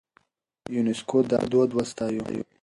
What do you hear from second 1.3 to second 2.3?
دا دود وستايه.